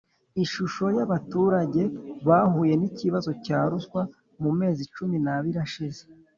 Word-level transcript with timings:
Ishusho 0.43 0.85
y’abaturage 0.97 1.81
bahuye 2.27 2.73
n’ikibazo 2.77 3.31
cya 3.45 3.59
ruswa 3.69 4.01
mu 4.41 4.51
mezi 4.59 4.83
cumi 4.95 5.17
n’abiri 5.25 5.57
ashize 5.65 6.03